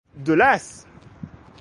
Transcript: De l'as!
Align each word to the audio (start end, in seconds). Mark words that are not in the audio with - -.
De 0.15 0.33
l'as! 0.33 0.87